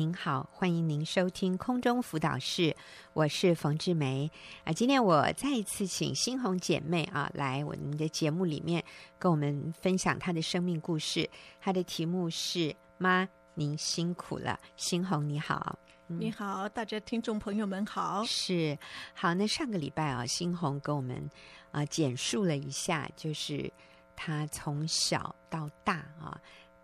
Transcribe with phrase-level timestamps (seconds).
[0.00, 2.74] 您好，欢迎您收听空中辅导室，
[3.12, 4.32] 我是冯志梅
[4.64, 4.72] 啊。
[4.72, 8.82] 今天我再一次请新红姐妹啊来我们的节目里面
[9.18, 11.28] 跟我们分享她的生命故事。
[11.60, 14.58] 她的题目是“妈，您辛苦了”。
[14.74, 18.24] 新红你好，嗯、你好，大家听众朋友们好。
[18.24, 18.78] 是
[19.12, 21.28] 好，那上个礼拜啊，新红跟我们
[21.72, 23.70] 啊简述了一下，就是
[24.16, 26.40] 她从小到大啊。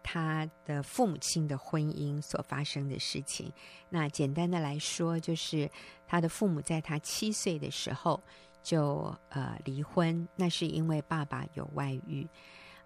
[0.09, 3.53] 他的父母亲的婚姻所发生的事情，
[3.89, 5.69] 那简单的来说，就是
[6.07, 8.23] 他的父母在他七岁的时候
[8.63, 12.25] 就呃离婚，那是因为爸爸有外遇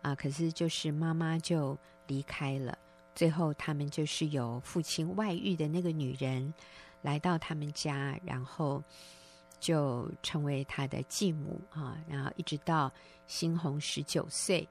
[0.00, 2.78] 啊，可是就是妈妈就离开了，
[3.14, 6.54] 最后他们就是由父亲外遇的那个女人
[7.02, 8.82] 来到他们家，然后
[9.58, 12.90] 就成为他的继母啊，然后一直到
[13.26, 14.66] 新红十九岁。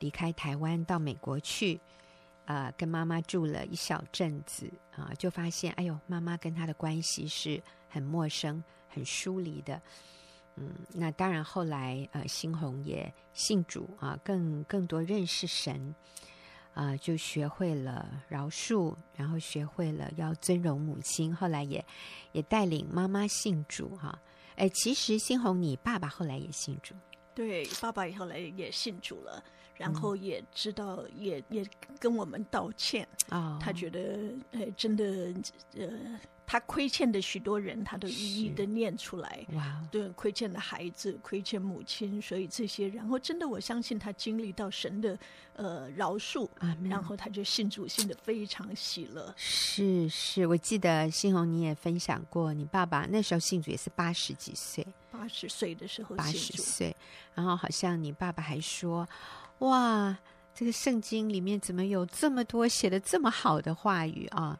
[0.00, 1.80] 离开台湾到美国去，
[2.44, 9.80] 啊、跟妈妈住了一小阵子啊、就发现，哎呦，妈妈跟他的关系是很陌生、很疏离的。
[10.56, 15.94] 嗯，那当然，后来呃，欣红也信主啊、更更多认识神，
[16.74, 21.34] 啊、就学会了饶恕，然后学会了要尊荣母亲。
[21.34, 21.84] 后来也
[22.32, 24.18] 也带领妈妈信主哈。
[24.56, 26.92] 哎、其实欣红，你爸爸后来也信主，
[27.38, 29.40] 对，爸爸后来也信主了。
[29.76, 31.64] 然后也知道，也也
[32.00, 33.52] 跟我们道歉啊。
[33.52, 33.62] Oh.
[33.62, 35.32] 他觉得，呃，真的，
[35.76, 35.88] 呃，
[36.44, 39.46] 他亏欠的许多人，他都一一的念出来。
[39.52, 45.16] 哇.对，亏欠的孩子，亏欠母亲，所以这些，然后真的，我相信他经历到神的
[45.54, 46.90] 呃饶恕，Amen.
[46.90, 49.32] 然后他就信主，信的非常喜乐。
[49.36, 56.94] 是是，我记得欣红你也分享过，你爸爸那时候信主也是八十几岁，八十岁的时候八十岁，
[57.34, 59.08] 然后好像你爸爸还说。
[59.60, 60.16] 哇，
[60.54, 64.58] 这个圣经里面怎么有这么多写的这么好的话语啊？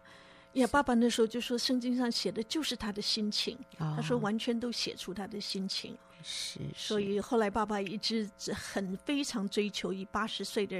[0.54, 5.96] 呀，爸爸那时候就说，圣经上写的就是他的心情，哦、他说完全都写出他的心情。
[6.22, 10.76] 是，是，所以后来爸爸一直很非常追求，以八十岁的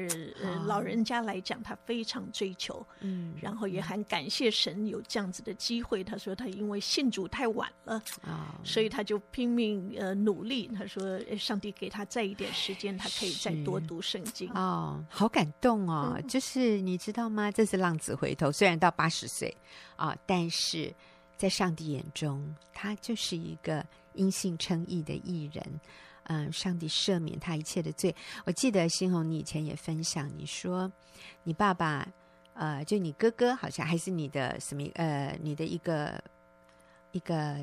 [0.67, 6.03] 老人家来讲，他非常追求，嗯，然后也很感谢神有这样子的机会。
[6.03, 10.69] 他说他因为信主太晚了啊，哦、所以他就拼命呃努力。
[10.69, 14.51] 他说上帝给他再一点时间，他可以再多读圣经。
[14.53, 16.15] 哦，好感动哦！
[16.17, 17.51] 嗯、就是你知道吗？
[17.51, 19.57] 这是浪子回头，虽然到八十岁
[19.97, 20.93] 啊，但是
[21.37, 23.85] 在上帝眼中，他就是一个。
[24.19, 25.81] 因信称义的艺人，
[26.25, 28.15] 嗯，上帝赦免他一切的罪。
[28.45, 30.91] 我记得新红，你以前也分享，你说
[31.45, 32.06] 你爸爸，
[32.55, 36.23] 呃，就你哥哥，好像还是你的什么，呃，你的一个
[37.12, 37.56] 一个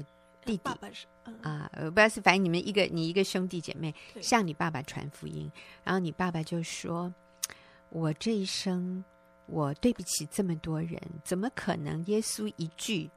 [0.45, 1.05] 弟弟，爸爸是
[1.41, 5.51] 啊，呃，不知道是反正你们一个你一个兄弟姐妹向你爸爸传福音，
[5.83, 7.13] 然后你爸爸就说
[7.89, 9.03] ：“我这一生
[9.47, 13.09] 我对不起这么多人，怎么可能耶稣一句？”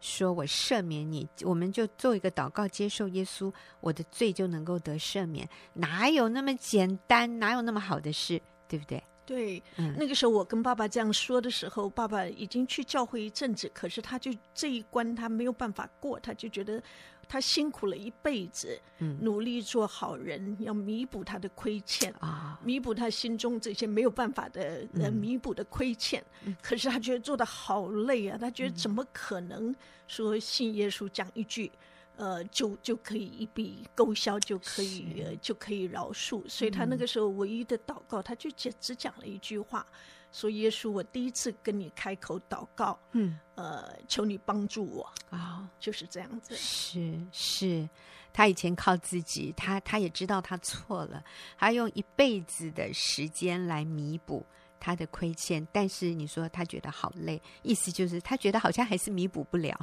[0.00, 5.48] 说我赦免你，我们就做一个祷告，接受耶稣，我的罪就能够得赦免。
[5.74, 7.38] 哪有那么简单？
[7.38, 8.40] 哪有那么好的事？
[8.66, 9.02] 对不对？
[9.26, 16.82] 对，嗯，那个时候我跟爸爸这样说的时候，爸爸已经去教会一阵子，可是他就这一关他没有办法过，他就觉得。
[17.30, 26.20] 他辛苦了一辈子，嗯，努力做好人，要弥补他的亏欠啊，弥补他心中这些没有办法的呃弥补的亏欠。
[26.44, 29.72] 嗯，可是他觉得做的好累啊，他觉得怎么可能
[30.08, 31.70] 说信耶稣讲一句，
[32.16, 36.42] 呃，就就可以一笔勾销，就可以呃就可以饶恕。
[36.48, 39.86] 所以他那个时候唯一的祷告，他就只只讲了一句话。
[40.32, 46.54] 说耶稣，我第一次跟你开口祷告，嗯，呃，求你帮助我啊，哦、就是这样子。
[46.54, 47.88] 是是，
[48.32, 51.24] 他以前靠自己，他他也知道他错了，
[51.58, 54.46] 他用一辈子的时间来弥补
[54.78, 59.74] 他的亏欠，但是你说他觉得好累，意思就是他觉得好像还是弥补不了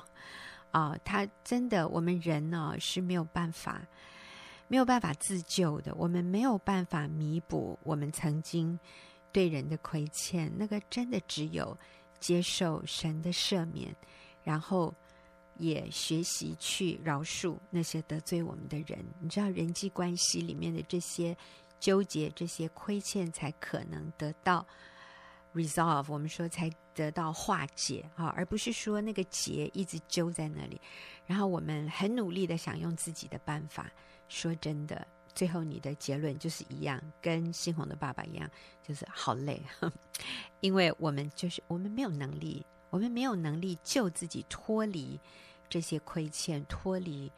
[0.72, 1.00] 啊、哦。
[1.03, 3.81] 他真的，我们人呢、哦、是没有办法，
[4.69, 8.79] 没有办法自救的，我们没有办法弥补我们曾经。
[9.32, 11.78] 对人的亏欠，那个真的只有
[12.20, 13.96] 接受神的赦免，
[14.44, 14.94] 然后
[15.58, 19.06] 也学习去饶恕那些得罪我们的人。
[19.20, 21.35] 你知道，人际关系里面的这些
[21.79, 24.66] 纠结、这些亏欠，才可能得到
[25.53, 26.12] resolve。
[26.12, 30.82] 我们说才得到化解啊，而不是说那个结一直揪在那里。
[31.26, 33.91] 然后我们很努力的想用自己的办法。
[34.30, 35.08] 说真的。
[35.37, 38.49] 最后，你的结论就是一样，跟新红的爸爸一样，
[38.81, 39.61] 就是好累，
[40.61, 45.19] 因为我们就是我们没有能力，我们没有能力救自己脱离
[45.69, 47.31] 这些亏欠，脱离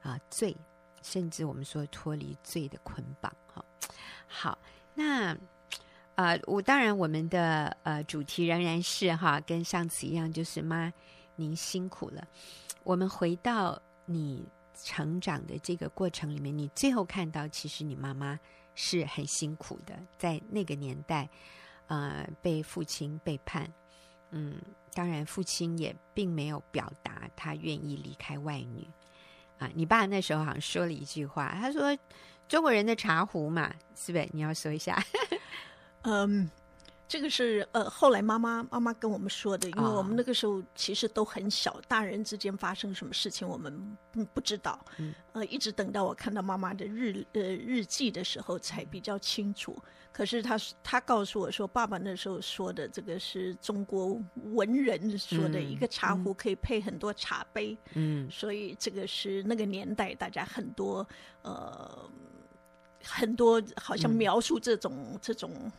[0.00, 0.56] 啊、罪，
[1.02, 3.30] 甚至我们说脱离罪的捆绑。
[3.46, 3.62] 哈，
[4.26, 4.58] 好，
[4.94, 5.36] 那
[6.14, 10.90] 呃，我当然我们的呃主题仍然是哈，跟上次一样，就是妈，
[11.36, 12.26] 您辛苦了。
[12.82, 14.48] 我们回到你
[14.82, 18.38] 成长的这个过程里面，你最后看到，其实你妈妈
[18.74, 21.28] 是很辛苦的，在那个年代，
[21.86, 23.72] 呃，被父亲背叛。
[24.30, 24.60] 嗯，
[24.94, 28.88] 当然，父亲也并没有表达他愿意离开外女。
[29.58, 31.96] 啊，你爸那时候好像说了一句话，他说
[32.48, 34.28] ：“中国人的茶壶嘛，是不是？
[34.32, 35.02] 你要说一下。”
[36.02, 36.50] 嗯。
[37.12, 43.70] 这个是呃，后来妈妈妈妈跟我们说的，因为我们那个时候其实都很小，哦、大人之间发生什么事情我们
[44.10, 49.76] 不不知道，嗯、呃，一直等到我看到妈妈的日呃日记的时候才比较清楚。
[50.10, 54.18] 可是他他告诉我说，爸爸那时候说的这个是中国
[54.54, 61.06] 文人说的一个茶壶可以配很多茶杯，嗯，所以这个是那个年代大家很多
[61.42, 62.10] 呃
[63.04, 65.70] 很多好像描述这种、嗯、这种。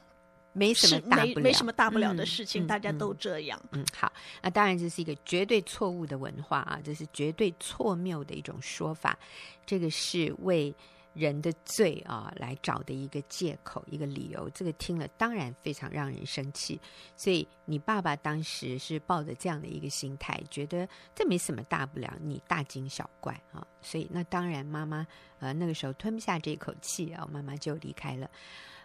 [0.53, 3.59] 没什么大不了，没，没什么大不了的事情，嗯、大家都这样。
[3.71, 9.17] 嗯，嗯，好，那当然这是一个绝对错误的文化啊，这是绝对错谬的一种说法。
[9.65, 10.73] 这个是为
[11.13, 14.50] 人的罪啊来找的一个借口、一个理由。
[14.51, 16.79] 这个听了当然非常让人生气。
[17.17, 23.65] 所以你爸爸当时是抱着这样的一个心态，觉得这没什么大不了，你大惊小怪啊。
[23.81, 25.07] 所以那当然妈妈
[25.39, 28.29] 呃那个时候吞不下这口气啊，妈妈就离开了。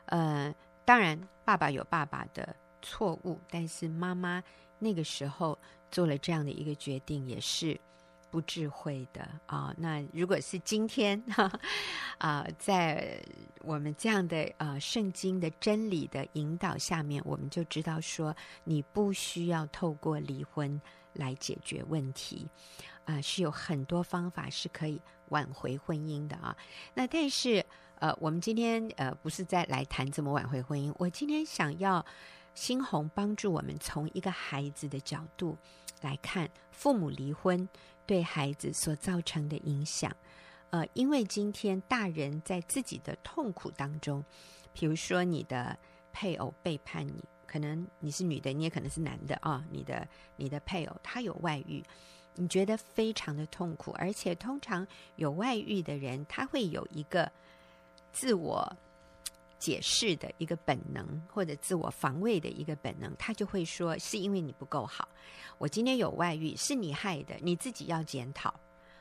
[0.06, 0.54] 呃。
[0.88, 4.42] 当然，爸爸有爸爸的错误，但是妈妈
[4.78, 5.58] 那个时候
[5.90, 7.78] 做了这样的一个决定，也是
[8.30, 9.74] 不智慧的啊。
[9.76, 11.22] 那如果是今天
[12.16, 13.22] 啊，在
[13.60, 20.80] 我们这样的啊圣经的真理的引导下面，我们就知道说，你不需要透过离婚
[21.12, 22.48] 来解决问题
[23.04, 24.98] 啊，是有很多方法是可以
[25.28, 26.56] 挽回婚姻的啊。
[26.94, 27.62] 那但是。
[28.00, 32.04] 呃，我们今天呃不是在来谈怎么挽回婚姻，我今天想要
[32.54, 35.56] 新红帮助我们从一个孩子的角度
[36.00, 37.68] 来看父母离婚
[38.06, 40.14] 对孩子所造成的影响。
[40.70, 44.24] 呃，因为今天大人在自己的痛苦当中，
[44.72, 45.76] 比如说你的
[46.12, 50.06] 配偶背叛你，可能你是女的，你也可能是男的啊，你的
[50.36, 51.82] 你的配偶他有外遇，
[52.36, 54.86] 你觉得非常的痛苦，而且通常
[55.16, 57.28] 有外遇的人他会有一个。
[58.12, 58.76] 自我
[59.58, 65.08] 解释的一个本能，或者自我防卫的一个本能，他就会说：“是因为你不够好，
[65.58, 68.54] 我今天有外遇，是你害的，你自己要检讨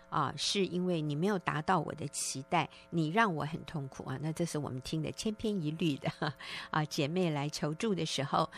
[0.09, 0.33] 啊！
[0.35, 6.09] 是因为你没有达到我的期待，你让我很痛苦啊！”那这是我们听的千篇一律的
[6.71, 6.83] 啊！
[6.85, 8.49] 姐妹来求助的时候，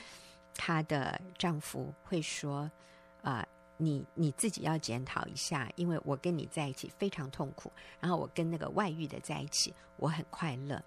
[0.56, 2.72] 她的丈夫会说
[3.24, 3.46] ：“啊。”
[3.82, 7.72] 你你自己要检讨一下，因为我跟你在一起非常痛苦，
[8.02, 10.84] 然后我跟那个外遇的在一起，我很快乐，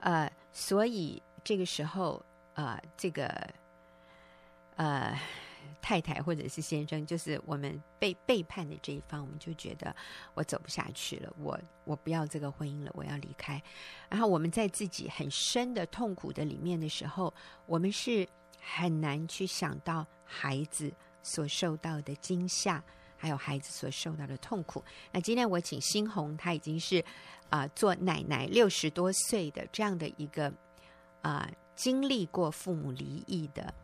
[0.00, 2.20] 呃，所以这个时候，
[2.54, 3.28] 呃，这个
[4.74, 5.16] 呃
[5.80, 9.94] 太太或者是先生，就是我们被背叛的这一方，我们就觉得
[10.34, 13.62] 我走不下去了，我我不要这个婚姻了，我要离开。
[14.08, 17.32] 然后我们在自己很深的痛苦的里面的时候，
[17.66, 18.28] 我们是
[18.60, 20.92] 很难去想到孩子。
[21.26, 22.82] 所受到的惊吓，
[23.16, 24.82] 还有孩子所受到的痛苦。
[25.10, 27.04] 那今天我请新红，她已经是
[27.50, 30.52] 啊、做奶奶六十多岁的这样的一个
[31.22, 33.74] 啊、经历过父母离异的，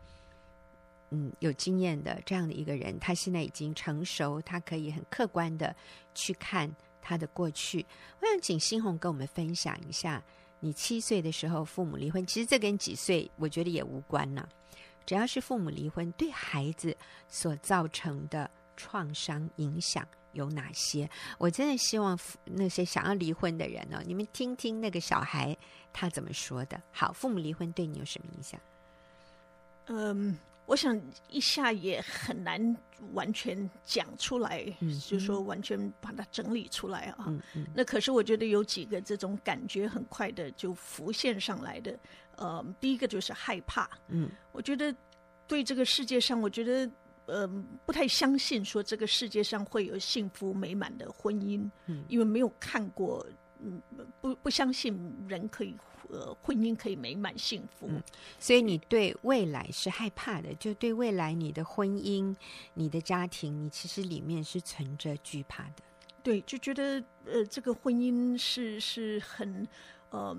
[1.11, 2.97] 嗯，有经验的这样的一个人。
[2.99, 5.75] 她现在已经成熟，她可以很客观的
[6.13, 7.85] 去看她的过去。
[8.21, 10.23] 我想请新红跟我们分享一下，
[10.59, 14.47] 你七岁的时候父母离婚，其实这跟几岁我觉得也无关呐、
[15.05, 16.95] 只要是父母离婚，对孩子
[17.27, 21.09] 所造成的创伤影响有哪些？
[21.37, 25.55] 我真的希望那些想要离婚的人呢、你们听听那个小孩
[25.91, 26.81] 他怎么说的。
[26.91, 28.59] 好，父母离婚对你有什么影响？
[29.87, 32.75] 嗯，我想一下也很难
[33.11, 37.25] 完全讲出来，嗯，就是说完全把它整理出来啊。
[37.27, 37.67] 嗯嗯。
[37.75, 41.99] 那可是我觉得有几个这种感觉很快的就浮现上来的。
[42.37, 43.89] 呃，第一个就是害怕。
[44.07, 44.95] 嗯，我觉得
[45.47, 46.89] 对这个世界上，我觉得
[47.25, 47.47] 呃
[47.85, 51.69] 不太相信说这个世界上会有幸福美满的婚姻。
[51.87, 53.25] 嗯，因为没有看过，
[53.59, 53.81] 嗯，
[54.21, 55.75] 不不相信人可以
[56.09, 57.87] 呃婚姻可以美满幸福。
[57.89, 58.01] 嗯，
[58.39, 62.35] 所以你对未来是害怕的，就对未来你的婚姻、
[62.73, 65.83] 你的家庭，你其实里面是存着惧怕的。
[66.21, 69.67] 对，就觉得呃这个婚姻是是很
[70.11, 70.19] 嗯。
[70.19, 70.37] 呃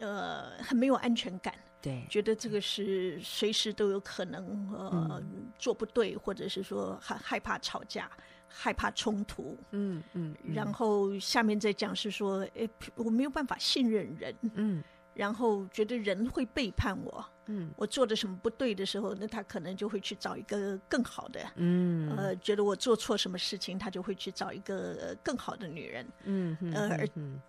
[0.00, 1.52] 呃，很没有安全感，
[1.82, 8.08] 对，觉得这个是随时都有可能呃、嗯、做不对，或者是说害害怕吵架，
[8.48, 14.82] 害怕冲突，嗯嗯，嗯，然后下面再讲是说，哎，我没有办法信任人，嗯，
[15.14, 27.40] 然后觉得人会背叛我，嗯，我做的什么不对的时候，那他可能就会去找一个更好的，嗯，呃，觉得我做错什么事情，他就会去找一个更好的女人，嗯嗯，呃，而嗯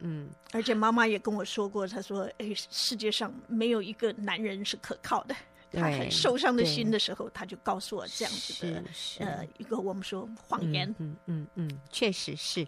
[0.00, 5.34] 嗯，而且妈妈也跟我说过，她说，哎，世界上没有一个男人是可靠的。
[5.72, 8.84] 他很受伤的心的时候，他就告诉我这样子的，
[9.18, 10.94] 呃，一个我们说谎言。
[10.98, 12.62] 嗯嗯嗯，确实是，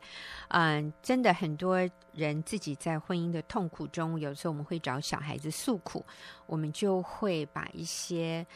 [0.48, 1.78] 嗯、呃，真的很多
[2.12, 6.04] 人自己在婚姻的痛苦中，有时候我们会找小孩子诉苦，
[6.46, 8.46] 我们就会把一些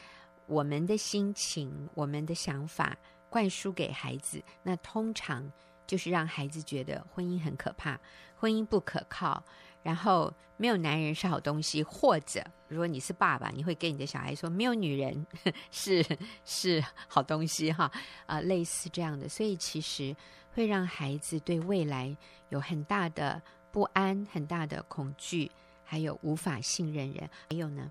[0.46, 2.96] 我们的心情、我们的想法
[3.30, 5.50] 灌输给孩子，那通常
[5.86, 7.98] 就是让孩子觉得婚姻很可怕，
[8.36, 9.42] 婚姻不可靠。
[9.82, 15.26] 然后没有男人是好东西，或者如果你是爸爸，你会跟你的小孩说没有女人
[15.72, 16.04] 是
[16.44, 17.84] 是好东西哈
[18.26, 20.14] 啊、呃，类似这样的，所以其实
[20.54, 22.16] 会让孩子对未来
[22.50, 25.50] 有很大的不安、很大的恐惧，
[25.84, 27.28] 还有无法信任人。
[27.50, 27.90] 还有呢，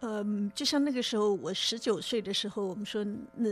[0.00, 3.04] 嗯，就像那个时候我十九岁的时候，我们说
[3.36, 3.48] 那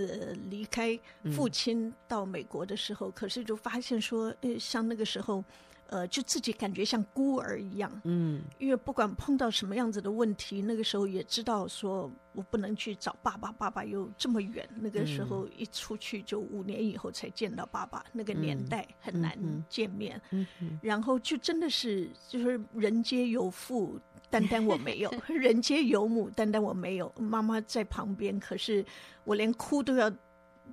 [0.50, 0.98] 离开
[1.34, 5.44] 父亲到美国的时候，嗯、可是就发现说，呃，像那个时候。
[5.92, 19.36] 呃，就自己感觉像孤儿一样，嗯，因为不管碰到什么样子的问题，那个时候也知道说我不能去找爸爸，爸爸又这么远，那个时候一出去就五年以后才见到爸爸，嗯、那个年代很难
[19.68, 27.12] 见面，嗯嗯、然后就真的是就是人皆有父，单单我没有； 人皆有母，单单我没有。
[27.18, 28.82] 妈妈在旁边，可是
[29.24, 30.10] 我连哭都要。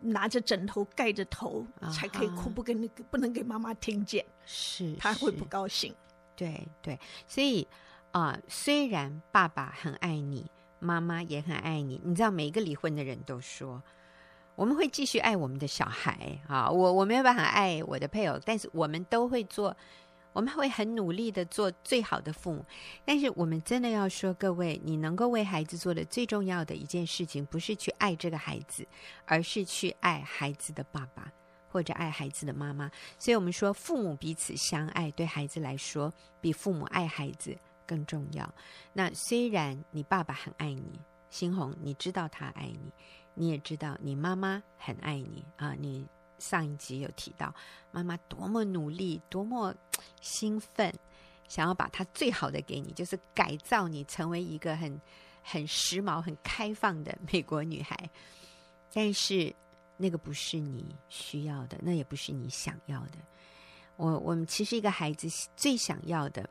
[0.01, 5.93] 拿着枕头盖着头才可以哭，不跟那个不能给妈妈听见，是她会不高兴。
[6.35, 7.67] 对对，所以
[8.11, 13.81] 啊、呃，虽然爸爸很爱你，妈妈也很爱你，你知道，每一个离婚的人都说，
[14.55, 19.75] 我们会继续爱我们的小孩啊，我我没有办法爱我的配偶，但是我们都会做。
[20.31, 22.65] 我们会很努力的做最好的父母，
[23.03, 28.87] 但是我们真的要说，各位，你能够为孩子做的最重要的一件事情，不是去爱这个孩子，
[29.25, 31.31] 而是去爱孩子的爸爸
[31.67, 32.89] 或者爱孩子的妈妈。
[33.17, 37.57] 所以，我们说，父母彼此相爱，对孩子来说，比父母爱孩子
[37.87, 38.53] 更重要。
[38.93, 42.91] 那虽然你爸爸很爱你，新红，你知道他爱你，
[43.33, 46.07] 你也知道你妈妈很爱你啊，你。
[46.39, 47.53] 上一集有提到，
[47.91, 49.75] 妈妈多么努力，多么
[50.21, 50.93] 兴奋，
[51.47, 54.99] 想要把她最好的给你，就是改造你成为一个很
[55.43, 58.09] 很时髦、很开放的美国女孩。
[58.93, 59.53] 但是
[59.97, 63.17] 那个不是你需要的，那也不是你想要的。
[63.97, 66.49] 我我们其实一个孩子最想要的，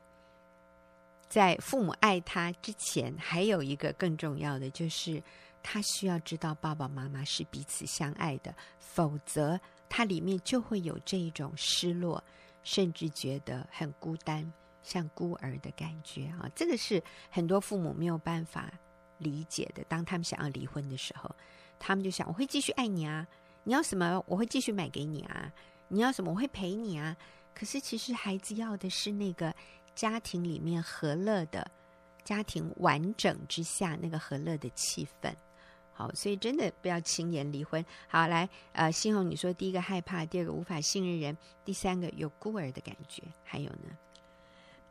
[1.27, 5.21] 在父母爱他之前，还有一个更重要的，就是
[5.63, 9.59] 他需要知道爸爸妈妈是彼此相爱的，否则。
[9.89, 12.23] 它里面就会有这一种失落，
[12.63, 14.49] 甚至觉得很孤单，
[14.83, 16.47] 像孤儿的感觉啊！
[16.55, 18.71] 这个是很多父母没有办法
[19.17, 19.83] 理解的。
[19.89, 21.29] 当他们想要离婚的时候，
[21.79, 23.27] 他们就想：我会继续爱你啊，
[23.63, 25.51] 你要什么我会继续买给你啊，
[25.87, 27.17] 你要什么我会陪你啊。
[27.53, 29.53] 可是其实孩子要的是那个
[29.95, 31.69] 家庭里面和乐的
[32.23, 35.33] 家庭完整之下那个和乐的气氛。
[35.99, 37.83] 好，所以真的不要轻言离婚。
[38.07, 43.97] 好，来，呃，新红，你说第一个害怕，第二个无法信任人，第三个有孤儿的感觉，还有呢？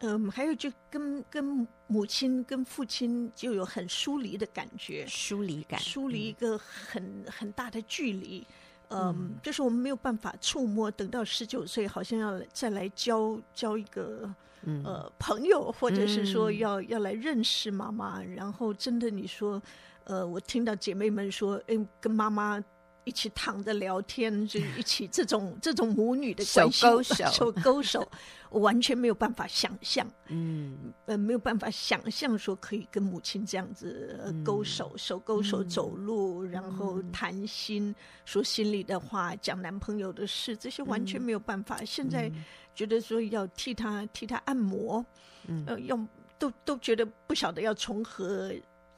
[0.00, 8.46] 嗯，还有就跟跟母亲跟父亲就有很疏离的感觉，疏离感，疏离一个很、嗯、很大的距离。
[8.88, 14.30] 嗯，嗯就是我们没有办法触摸，等到十九岁，好像要再来交交一个、
[14.64, 19.62] 嗯、呃朋友，或者是说要、嗯、要来认识妈妈，然后真的你说。
[20.08, 22.58] 呃，我听到姐妹们说，哎，跟妈妈
[23.04, 28.08] 一起躺着聊天，就一起这种这种母女的关系，手勾手，手勾手，
[28.48, 41.76] 我完全没有办法想象，嗯，呃，没有办法想象说可以跟母亲这样子、呃、勾手，嗯、手勾手走路，嗯、然后谈心，说心里的话，讲男朋友的事，这些完全没有办法。
[41.80, 42.32] 嗯、现在
[42.74, 45.04] 觉得说要替他替他按摩，
[45.46, 45.98] 嗯，呃，要
[46.38, 48.50] 都都觉得不晓得要从何。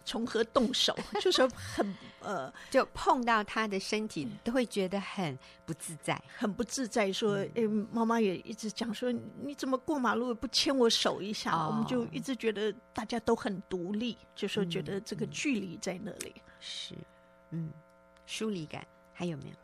[0.04, 0.96] 从何动手？
[1.20, 7.12] 就是很呃，就碰到他的身体，都会觉得很不自在，很不自在。
[7.12, 9.10] 说，哎、嗯，妈妈也一直讲说，
[9.42, 11.52] 你怎么过马路不牵我手一下？
[11.52, 16.34] 哦、我们就一直觉得大家都很独立，就说觉得这个距离在那里。
[16.36, 16.94] 嗯、是，
[17.50, 17.70] 嗯，
[18.26, 19.54] 疏离感还有没有？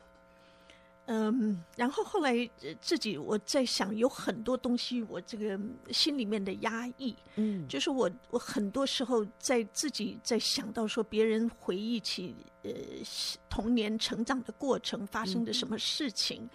[1.09, 2.49] 嗯，然后后来
[2.81, 5.59] 自己我在想，有很多东西我这个
[5.89, 12.71] 心里面的压抑，嗯，就是我我很多时候在自己在想到说别人回忆起呃
[13.49, 16.49] 童年成长的过程发生的什么事情，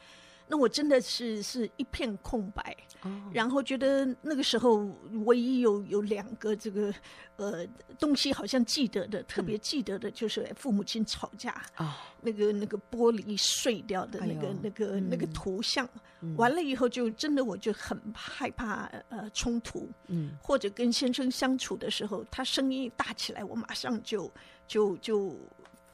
[0.49, 2.77] 那我真的是是一片空白。
[3.03, 4.77] 哦，然后觉得那个时候
[5.25, 6.95] 唯一有有两个这个
[7.35, 7.67] 呃
[7.99, 15.89] 东西好像记得的，嗯、特别记得的就是父母亲吵架啊、哦，那个那个玻璃碎掉的那个、哎、那个、嗯、那个图像、
[16.21, 24.33] 嗯，完了以后就真的我就很害怕呃冲突，嗯，或者跟先生相处的时候，他声音一大起来，我马上就
[24.69, 25.37] 就就。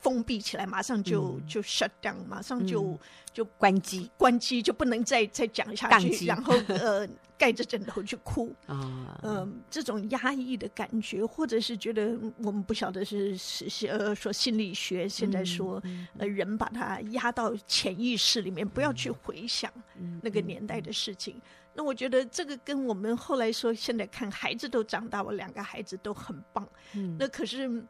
[0.09, 2.99] 封闭起来，马上就、嗯、就 shut down，马上就、嗯、
[3.31, 8.55] 就关机，关机就不能再再讲下去，然后呃 盖着枕头去哭。
[8.67, 19.71] 啊，嗯、呃，这种压抑的感觉，或者是觉得我们不晓得是是呃说心理学现在说、嗯、呃人把它压到潜意识里面，不要去回想
[20.23, 21.38] 那个年代的事情。
[21.75, 27.85] 那我觉得这个跟我们后来说，现在看孩子都长大，我两个孩子都很棒，嗯，那可是。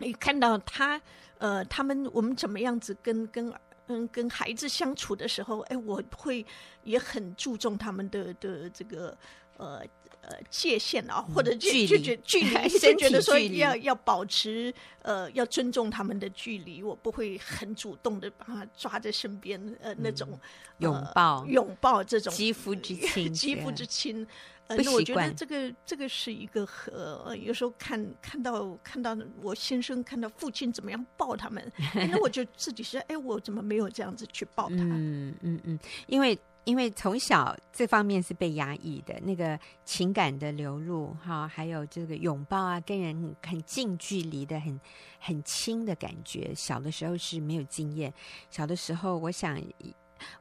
[0.00, 1.00] 你看到他，
[1.38, 3.52] 呃，他们我们怎么样子跟跟
[3.86, 6.44] 嗯跟孩子相处的时候，哎，我会
[6.84, 9.16] 也很注重他们的的这个
[9.58, 9.82] 呃
[10.22, 20.40] 呃界限啊，或者就就觉距离， 就觉得说要要保持呃要尊重他们的距离，我不会很主动的把他抓在身边，呃那种、嗯、
[20.78, 21.44] 拥抱。
[21.46, 24.26] 拥抱这种肌肤之亲，肌肤之亲。
[24.70, 31.72] 呃、那我觉得这个这个是一个和有时候看看到看到我先生看到父亲怎么样抱他们，
[32.08, 34.76] 那我就自己说，哎，我怎么没有这样子去抱他？
[34.76, 44.80] 嗯嗯嗯，因为因为从小这方面是被压抑的，那个情感的流露哈，还有这个拥抱啊，跟人很近距离的很
[45.18, 48.14] 很亲的感觉，小的时候是没有经验。
[48.50, 49.60] 小的时候，我想。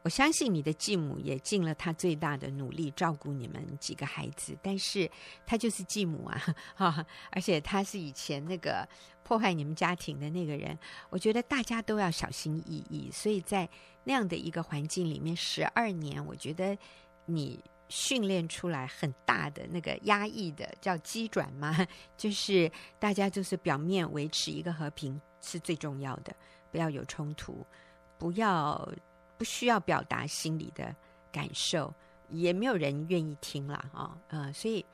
[0.01, 5.09] 我相信你的继母也尽了她最大的努力照顾你们几个孩子，但是
[5.45, 6.41] 她就是继母啊，
[6.75, 8.87] 哈，而且她是以前那个
[9.23, 10.77] 破坏你们家庭的那个人。
[11.09, 13.69] 我觉得大家都要小心翼翼，所以在
[14.03, 16.77] 那样的一个环境里面，十二年，我觉得
[17.25, 21.75] 你训练出来很大的那个压抑的叫机转嘛，
[22.17, 26.35] 就是大家就是表面维持一个和平是最重要的，
[26.71, 27.65] 不要有冲突，
[28.17, 28.91] 不要。
[29.39, 30.93] 不需要表达心里的
[31.31, 31.93] 感受，
[32.27, 34.85] 也没有人愿意听了啊、哦，呃，所以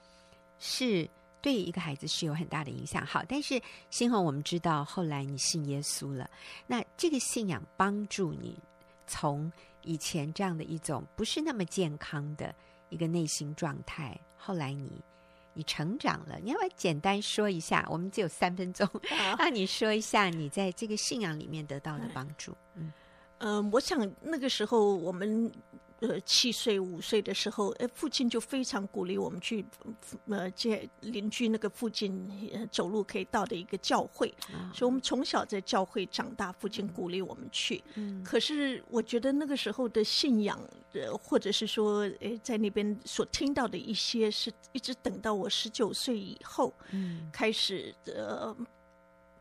[0.59, 1.09] 是
[1.41, 3.03] 对一个孩子是有很大的影响。
[3.03, 6.29] 好，但是新红，我们知道后来你信耶稣了，
[6.67, 8.55] 那这个信仰帮助你
[9.07, 12.53] 从以前这样的一种不是那么健康的
[12.89, 15.01] 一个内心状态，后来你
[15.55, 16.37] 你成长了。
[16.43, 17.83] 你要不要简单说一下？
[17.89, 18.87] 我们只有三分钟，
[19.39, 22.93] 那你说一下你在这个信仰里面得到的帮助，嗯。
[23.39, 25.51] 嗯、呃，我想那个时候我们
[26.01, 29.65] 呃七岁五岁的时候，呃，父亲就非常鼓励我们去
[30.27, 32.29] 呃接邻居那个附近
[32.69, 36.51] 走路可以到的一个教会，嗯、所以我们从小在教会长大。
[36.53, 40.59] 父亲鼓励我们去，嗯，可是我觉得那个时候的信仰，
[40.93, 48.55] 呃，或者是说，呃，在那边所听到的一些，是一直等到我十九岁以后，嗯，开始呃。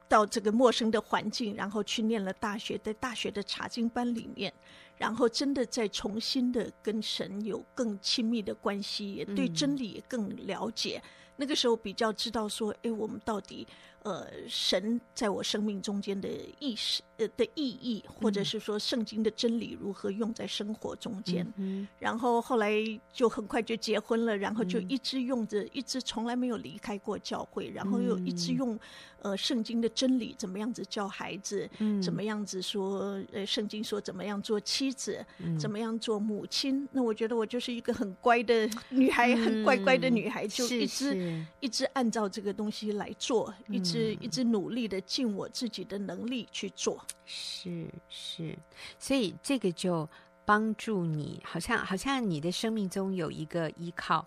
[0.09, 4.53] 到这个陌生的环境，然后去念了大学，在大学的查经班里面，
[4.97, 11.03] 然后真的再重新的跟神有更亲密的关系，也对真理也更了解。
[11.37, 13.67] 那个时候比较知道说，哎，我们到底。
[14.05, 21.51] 呃，神在我生命中间的意识呃的意义，或者是说圣经的真理如何用在生活中间。
[21.57, 22.71] 嗯，然后后来
[23.11, 28.79] 就很快就结婚了，然后就一直用着，一直从来没有离开过教会，然后又一直用
[29.23, 36.87] 呃圣经的真理怎么样子教孩子，嗯，怎么样子说呃圣经说怎么样做妻子，嗯，怎么样做母亲。
[36.93, 43.94] 那我觉得我就是一个很乖的女孩，嗯，很乖乖的女孩，就一直一直按照这个东西来做，一直。
[43.95, 48.59] 是一直努力的尽我自己的能力去做，是是，
[48.99, 50.09] 所以这个就
[50.45, 54.27] 帮助你，好像好像你的生命中有一个依靠，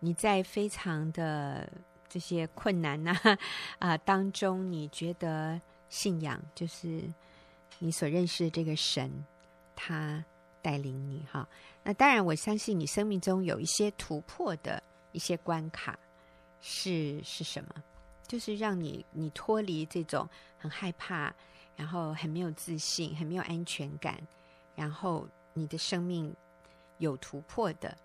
[0.00, 1.66] 你在非常的
[2.08, 3.38] 这些困难呐啊，
[3.78, 7.02] 啊当中，你觉得信仰就是
[7.78, 9.10] 你所认识的这个神，
[9.74, 10.22] 他
[10.60, 11.48] 带领你哈。
[11.82, 15.98] 那当然，我相信你生命中有一些突破的一些关卡
[16.60, 17.74] 是是什么？
[18.26, 21.32] 就是让你你脱离这种很害怕，
[21.76, 24.18] 然后很没有自信、很没有安全感，
[24.74, 26.34] 然后你的生命
[26.98, 27.96] 有突破的。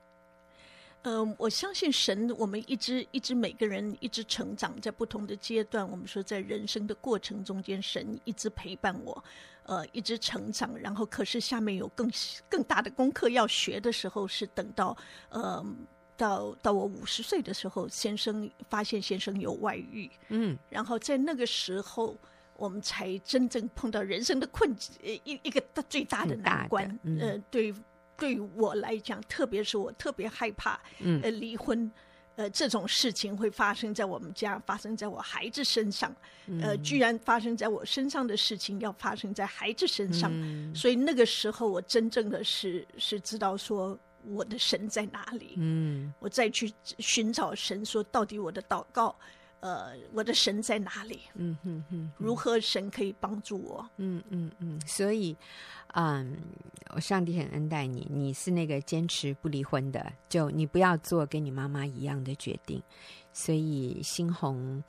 [1.03, 9.23] 嗯、我相信神，我们一直一直每个人一直成长，在不同的阶段，我们说在人生的过程中间，神一直陪伴我，
[9.63, 10.77] 呃，一直成长。
[10.77, 12.07] 然后，可是下面有更
[12.47, 14.95] 更大的功课要学的时候，是等到
[15.29, 15.65] 呃。
[16.21, 22.15] 到到我五十岁的时候，先生发现先生有外遇，嗯，然后在那个时候，
[22.55, 27.73] 我们才真正碰到人生的困境，一一个最大的难关，嗯、呃，对
[28.15, 31.91] 对我来讲，特别是我特别害怕，嗯，呃，离婚。
[32.37, 36.15] 呃，这种事情会发生在我们家，发生在我孩子身上。
[36.61, 40.31] 呃，居然发生在我身上的事情，要发生在孩子身上。
[40.33, 45.55] 嗯、所以那个时候，我真正的是是知道说我的神在哪里。
[45.57, 49.15] 嗯，我再去寻找神，说到底我的祷告，
[49.59, 51.21] 呃，我的神在哪里？
[51.35, 53.89] 嗯哼哼，如何神可以帮助我？
[53.97, 54.81] 嗯嗯嗯。
[54.87, 55.35] 所以。
[55.93, 56.37] 嗯，
[56.95, 62.81] 我上帝很恩待你，你是那个坚持不离婚的，就你不要做跟你妈妈一样的决定。
[63.33, 64.81] 所以新红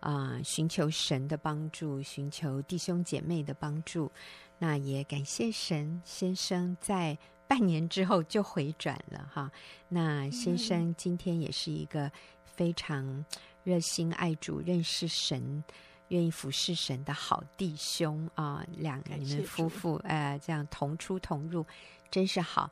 [0.00, 4.10] 啊、呃，寻求神的帮助，寻求弟兄姐妹的帮助。
[4.58, 7.18] 那也感谢神先生在
[7.48, 9.50] 半年之后就回转了哈。
[9.88, 12.10] 那先生今天也是一个
[12.44, 13.24] 非常
[13.64, 15.62] 热心爱主、认识神。
[16.10, 21.66] 愿意服侍神的好弟兄啊，两个你们夫妇呃，这样同出同入，
[22.12, 22.70] 真是好。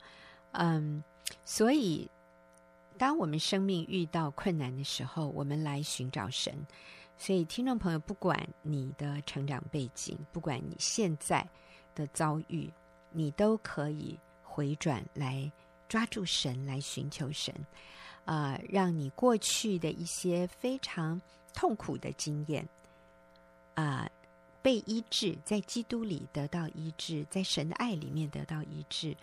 [0.53, 1.03] 嗯，
[1.45, 2.09] 所以
[2.97, 6.55] 当我们生命遇到困难的时候，我们来寻找神。
[7.19, 11.45] 所以听众朋友，不管你的成长背景，不管你现在
[11.93, 12.73] 的遭遇，
[13.11, 14.17] 你都可以
[14.55, 15.51] 回转来
[15.89, 17.53] 抓住神，来寻求神。
[18.25, 21.21] 啊、让你过去的一些非常
[21.53, 22.67] 痛苦的经验。
[23.75, 24.09] 啊、
[24.63, 29.17] 被医治，在基督里得到医治，在神的爱里面得到医治，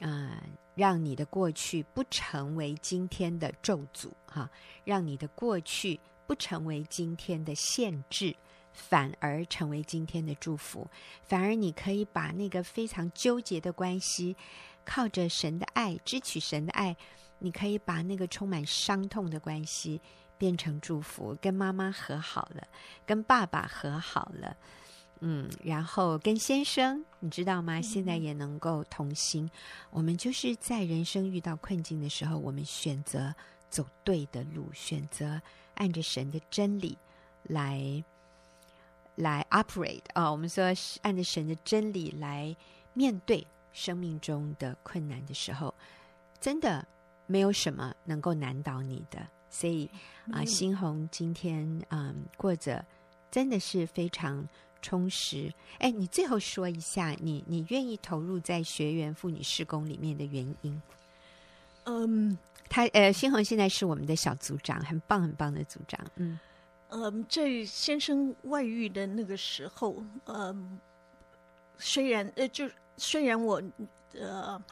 [0.00, 0.42] 啊、
[0.74, 4.50] 让你的过去不成为今天的咒诅，哈，
[4.84, 8.34] 让你的过去不成为今天的限制，
[8.74, 10.86] 反而成为今天的祝福，
[11.22, 14.36] 反而你可以把那个非常纠结的关系，
[14.84, 16.94] 靠着神的爱，支取神的爱，
[17.38, 20.02] 你可以把那个充满伤痛的关系。
[20.36, 22.66] 变成祝福，跟妈妈和好了，
[23.06, 24.54] 跟爸爸和好了，
[25.20, 27.80] 嗯，然后跟先生，你知道吗？
[27.80, 29.48] 现在也能够同心。
[29.90, 33.32] 我们就是在人生遇到困境的时候，我们选择
[33.70, 35.40] 走对的路，选择
[35.76, 36.98] 按着神的真理
[37.44, 38.04] 来
[39.16, 40.32] 来 operate 啊、哦。
[40.32, 40.64] 我们说
[41.02, 42.54] 按着神的真理来
[42.92, 45.74] 面对生命中的困难的时候，
[46.40, 46.86] 真的
[47.26, 49.26] 没有什么能够难倒你的。
[49.50, 49.86] 所以
[50.32, 52.84] 啊、呃，新红今天嗯过着
[53.30, 54.46] 真的是非常
[54.82, 55.52] 充实。
[55.78, 60.82] 哎，你最后说一下，你你愿意投入在学员妇女施工里面的原因？
[61.84, 62.36] 嗯，
[62.68, 66.00] 他呃，新红现在是我们的小组长，很棒很棒的组长。
[66.16, 66.38] 嗯
[66.88, 70.78] 嗯，在先生外遇的那个时候，嗯，
[71.78, 73.62] 虽然呃，就虽然我
[74.14, 74.62] 呃。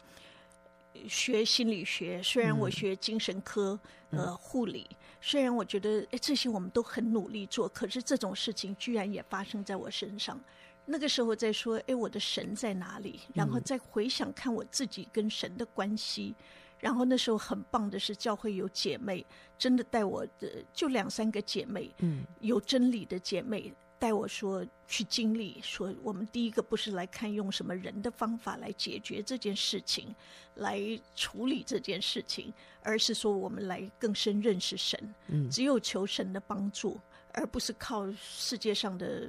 [1.08, 3.76] 学心理学，虽然我学精神科，
[4.10, 4.88] 嗯、呃，护理，
[5.22, 10.38] 虽然我觉得哎，这些我们都很努力做，可是这种事情居然也发生在我身上。
[10.84, 13.20] 那个时候在说，哎，我的神在哪里？
[13.34, 16.36] 然后再回想看我自己跟神的关系。
[16.38, 16.44] 嗯、
[16.82, 19.24] 然后那时候很棒的是，教会有姐妹
[19.56, 23.72] 真的带我的，就两三个姐妹，嗯，有真理的姐妹。
[24.00, 30.12] 带我说去经历，说我们第一个不是来看用什么人的方法来解决这件事情，
[30.56, 30.76] 来
[31.14, 35.14] 处理这件事情，而是说我们来更深认识神。
[35.28, 36.98] 嗯，只有求神的帮助，
[37.32, 39.28] 而不是靠世界上的。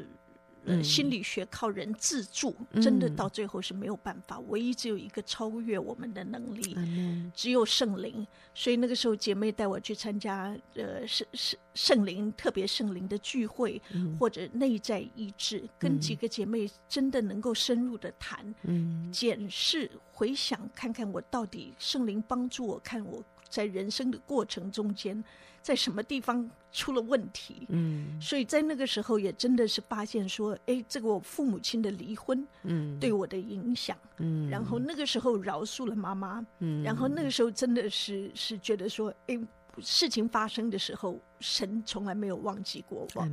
[0.65, 4.39] 呃，心理学靠人自助，嗯、真的到最后是没有办法。
[4.47, 8.25] 唯一只有一个超越我们的能力，嗯、只有圣灵。
[8.55, 25.23] 所以那个时候，姐妹带我去参加呃圣圣圣灵特别圣灵的聚会，嗯、或者内在医治，跟几个姐妹真的能够深入的谈，嗯、检视、回想，看看我到底圣灵帮助我，看我在人生的过程中间。
[25.63, 27.65] 在什么地方出了问题？
[27.69, 39.39] 嗯，所以在那个时候也真的是发现说，哎，这个我父母亲的离婚，嗯，对我的影响，嗯，然后那个时候饶恕了妈妈，嗯，然后那个时候真的是是觉得说，哎。
[39.81, 43.27] 事情发生的时候，神从来没有忘记过我。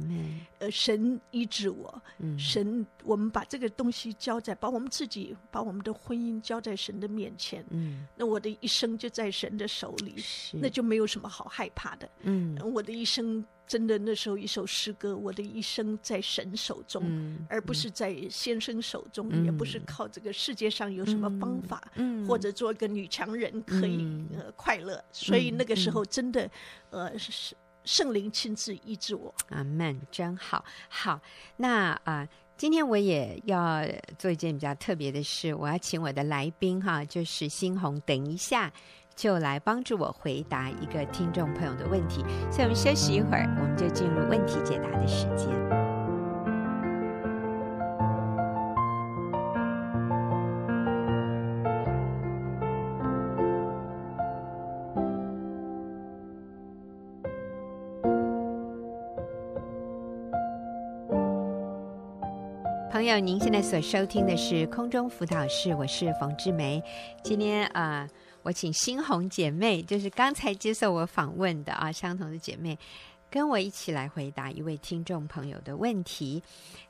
[0.58, 7.64] 呃，神医治我，嗯、神，我们把这个东西交在，把我们自己，把我们的婚姻交在神的面前。
[7.70, 12.08] 嗯，那我的一生就在神的手里，是那就没有什么好害怕的。
[12.22, 13.44] 嗯，我的一生。
[13.70, 25.00] 真的，那时候一首诗歌，我的一生在神手中，嗯、而不是在先生手中，嗯、也不是靠这个世界上有什么方法，嗯、或者做一个女强人可以、快乐。
[25.12, 26.50] 所以那个时候真的，
[26.90, 27.54] 嗯、呃是
[27.84, 29.32] 圣灵亲自医治我。
[29.50, 30.64] 阿门，真好。
[30.88, 31.20] 好，
[31.56, 33.86] 那啊、呃，今天我也要
[34.18, 38.72] 做一件比较特别的事，我要请我的来宾哈，就是新红，等一下。
[39.20, 42.24] 就来帮助我回答一个听众朋友的问题。
[42.50, 45.50] 所以我们休息一会儿，我们就进入问题解答的时间。
[62.90, 66.82] 朋友，您现在所收听的是空中辅导室，我是冯志梅。
[67.22, 68.08] 今天啊。
[68.42, 72.78] 我请新红姐妹，就是刚才接受我访问的啊，相同的姐妹，
[73.30, 76.42] 跟我一起来回答一位听众朋友的问题。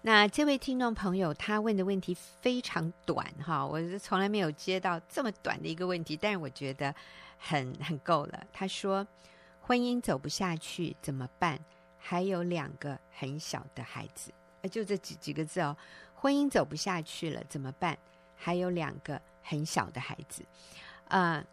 [0.03, 6.95] 那这位听众朋友他问的问题非常短哈，我是从来没有接到这么短的一个问题，但是我觉得
[7.37, 8.47] 很很够了。
[8.53, 9.07] 他说：
[9.61, 11.59] 婚姻走不下去怎么办？
[11.99, 14.33] 还有两个很小的孩子。
[14.71, 15.77] 就这几几个字哦，
[16.15, 17.99] 婚姻走不下去了怎么办？
[18.37, 20.43] 还有两个很小的孩子，
[21.11, 21.45] 呃，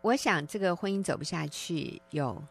[0.00, 2.42] 我想这个婚姻走不下去有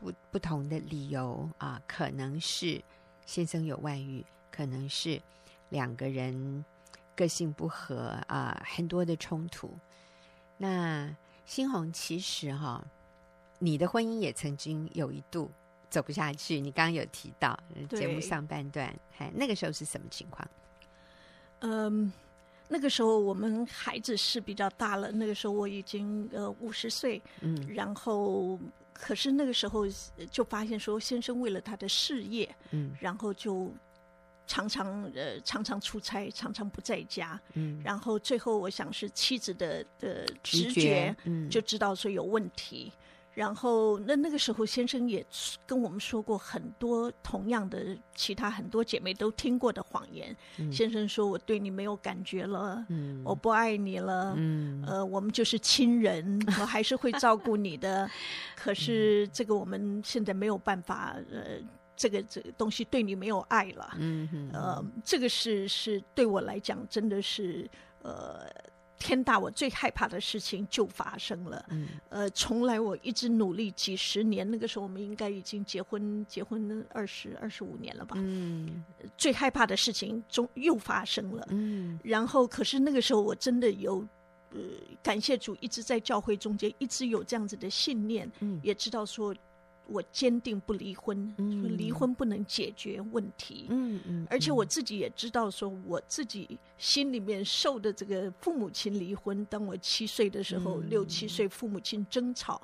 [0.00, 2.82] 不不同的理由啊、呃，可能是
[3.24, 5.22] 先生有外遇，可能是
[5.68, 6.64] 两个人
[7.14, 9.70] 个性不合啊、呃，很多的冲突。
[10.56, 11.08] 那
[11.46, 12.84] 新红其实哈、哦，
[13.58, 15.50] 你的婚姻也曾经有一度。
[15.90, 20.46] 走不下去，你刚刚有提到节目上半段，还那个时候是什么情况？
[21.60, 22.12] 嗯，
[22.68, 28.58] 那个时候我们孩子是比较大了，那个时候我已经呃五十岁，嗯，然后
[28.92, 29.86] 可是那个时候
[30.30, 33.72] 就发现说，先生为了他的事业，嗯，然后就
[34.46, 42.92] 常常呃常常出差，常常不在家，嗯，然后最后我想是妻子的的直觉，嗯，就知道说有问题。
[43.38, 45.24] 然后，那那个时候，先生也
[45.64, 50.36] 跟我们说过很多同样的，其他很多姐妹都听过的谎言。
[50.56, 58.10] 嗯、先生说：“我对你没有感觉了，嗯、我不爱你了，嗯、呃，我们就是亲人，我还是会照顾你的。
[58.58, 61.62] 可是这个我们现在没有办法，呃，
[61.94, 63.96] 这个这个东西对你没有爱了。
[64.52, 67.70] 呃，这个是是对我来讲，真的是
[68.02, 68.50] 呃。”
[68.98, 69.38] 天大！
[69.38, 71.64] 我最害怕的事情就发生了。
[71.70, 78.16] 嗯，呃，从来我一直努力几十年，那个时候我们应该已经结婚结婚二十二十五年了吧？
[78.18, 78.84] 嗯，
[79.16, 81.46] 最害怕的事情终又发生了。
[81.50, 84.06] 嗯，然后可是那个时候我真的有，
[84.50, 84.58] 呃，
[85.02, 89.34] 感谢主一直在教会中间一直有这样子的信念，嗯，也知道说。
[89.88, 93.66] 我坚定不离婚，嗯、说离婚不能解决问题。
[93.70, 102.60] 嗯嗯，嗯，而且我自己也知道，说我自己心里面受的这个父母亲离婚，当我七岁的时候，嗯、六七岁父母亲争吵，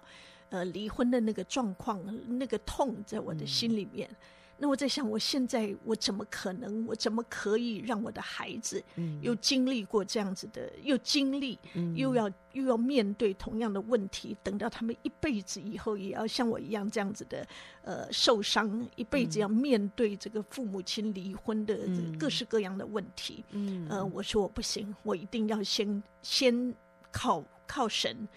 [0.51, 2.01] 呃，离婚的那个状况，
[2.39, 4.09] 那个痛在我的心里面。
[4.11, 4.17] 嗯
[4.57, 6.87] 那我在想，我现在我怎么可能？
[6.87, 8.83] 我怎么可以让我的孩子
[9.21, 14.37] 又经历过这样子的，嗯、又经历，嗯、又要又要面对同样的问题？
[14.45, 17.47] 等到他们一辈子以后，也要像我一样这样子的，
[17.83, 23.45] 呃，受伤，一辈子要面对这个父母亲离婚的这个各式各样的问题。
[23.51, 26.73] 嗯，呃，我说我不行，我一定要先先
[27.11, 28.29] 靠靠神，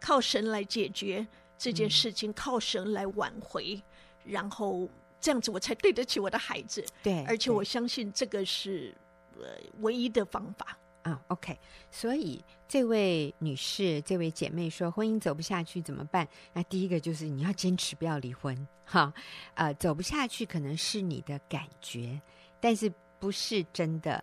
[0.00, 1.26] 靠神来解决
[1.58, 3.82] 这件事情，嗯、靠神来挽回，
[4.24, 4.88] 然后。
[5.24, 8.94] 这样子我才对得起我的孩子，对，而且我相信这个是
[9.38, 9.46] 呃
[9.80, 11.18] 唯一的方法啊。
[11.28, 11.58] OK，
[11.90, 16.28] 所以这位女士、这位姐妹说婚姻走不下去怎么办？
[16.52, 19.10] 那第一个就是你要坚持不要离婚， 哈，
[19.54, 22.20] 呃，走不下去可能是你的感觉，
[22.60, 24.22] 但是不是真的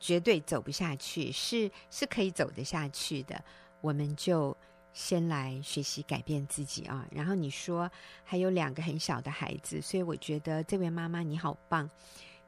[0.00, 3.40] 绝对走不下去，是是可以走得下去的，
[3.80, 4.56] 我们就。
[4.98, 7.06] 先来学习改变自己啊！
[7.12, 7.88] 然后你说
[8.24, 11.88] 还有两个很小的孩子，所以我觉得这位妈妈你好棒，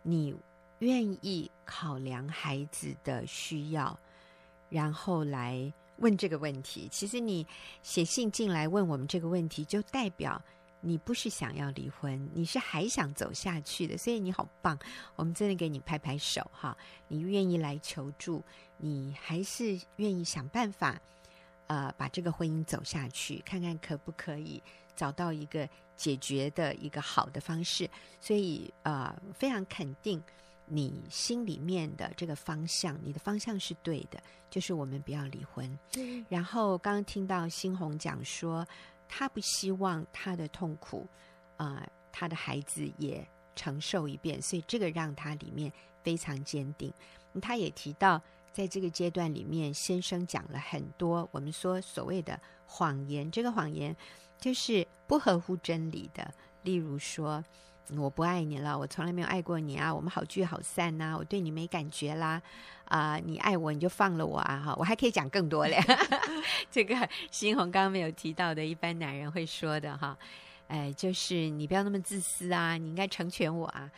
[0.03, 0.35] 你
[0.81, 3.97] 愿意考量孩子的需要，
[4.69, 6.89] 然后来问这个问题。
[6.91, 7.47] 其实你
[7.85, 10.43] 写信进来问我们这个问题，就代表
[10.81, 13.97] 你不是想要离婚，你是还想走下去的。
[13.97, 14.77] 所以你好棒，
[15.15, 16.77] 我们真的给你拍拍手哈！
[17.07, 18.43] 你愿意来求助，
[18.77, 21.01] 你还是愿意想办法。
[21.70, 24.61] 呃，把这个婚姻走下去，看看可不可以
[24.96, 27.88] 找到一个解决的一个好的方式。
[28.20, 30.20] 所以，呃，非常肯定
[30.66, 35.78] 你心里面的这个方向，你的方向是对的，就是我们不要离婚。
[35.96, 36.26] 嗯。
[36.28, 38.66] 然后，刚刚听到新红讲说，
[39.06, 41.06] 他不希望他的痛苦，
[41.59, 46.92] 呃，他的孩子也承受一遍，所以这个让他里面非常坚定。
[47.40, 48.20] 他也提到。
[48.53, 53.31] 在这个阶段里面，先生讲了很多我们说所谓的谎言。
[53.31, 53.95] 这个谎言
[54.39, 57.45] 就是不合乎真理的，例如说
[57.97, 62.43] 我不爱你了，我从来没有爱过你啊，我们好聚好散呐，我对你没感觉啦，
[62.87, 65.81] 啊，你爱我你就放了我啊，哈，我还可以讲更多嘞。
[66.71, 70.19] 这个新红刚刚没有提到的，一般男人会说的哈，
[70.69, 73.91] 哎，就是你不要那么自私啊，你应该成全我啊，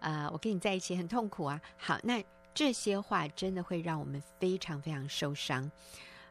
[0.00, 1.60] 啊，我跟你在一起很痛苦啊。
[1.76, 2.22] 好，那。
[2.54, 5.70] 这些话真的会让我们非常非常受伤，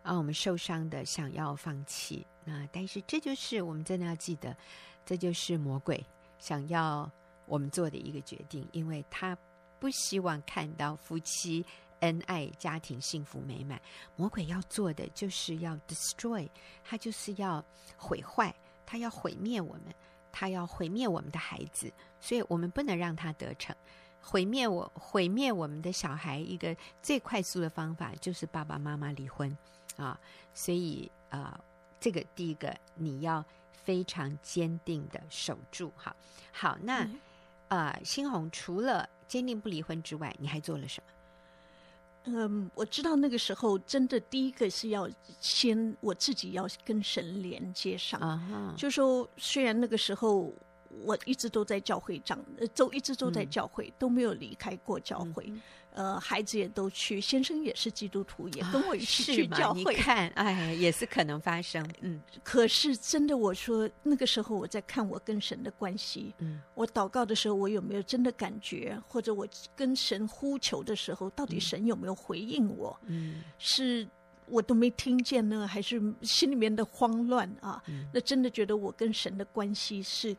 [0.04, 2.26] 啊，我们受伤的想要放弃。
[2.44, 4.56] 那但是这就是我们真的要记得，
[5.06, 6.04] 这就是魔鬼
[6.40, 7.10] 想要
[7.46, 9.38] 我们做的一个决定，因为他
[9.80, 11.66] 不希望看到夫妻
[12.02, 13.82] 恩爱、家庭幸福美满。
[14.16, 16.48] 魔鬼要做的就是要 destroy，
[16.84, 17.64] 他就是要
[17.98, 18.54] 毁坏，
[18.86, 19.94] 他要毁灭我们，
[20.32, 23.76] 他要毁灭我们的孩子，所以我们不能让他得逞。
[24.24, 29.58] 毁灭我，毁灭我们的小孩，一个最快速的方法就是爸爸妈妈离婚
[29.98, 30.18] 啊！
[30.54, 31.64] 所以啊、呃，
[32.00, 35.92] 这个第一个你要非常坚定的守住。
[35.98, 36.16] 哈，
[36.54, 37.20] 好，那啊、嗯
[37.70, 41.14] 呃，新红除了坚定不离婚之外，你还做了什么？
[42.26, 50.54] 嗯，我知道那个时候真的第一个是要先我自己要跟神连接上啊，哈就说虽然那个时候。
[51.04, 55.46] 我一直都在教会长，呃，都一直都在教会，嗯、都没有离开过教会。
[55.94, 59.84] 嗯、呃，孩子也都去，先生也是基督徒，也跟我一起去教会。
[59.84, 61.86] 你看，哎，也是可能发生。
[62.00, 66.34] 嗯，可是真的，我说那个时候我在看我跟神的关系。
[66.38, 68.98] 嗯，我祷告的时候，我有没有真的感觉？
[69.06, 72.98] 或者我跟神呼求的时候，到底神有没有回应我？
[73.08, 74.08] 嗯，是
[74.46, 77.84] 我都没听见呢，还是心里面的慌乱啊？
[77.88, 80.34] 嗯、那真的觉得我跟神的关系是。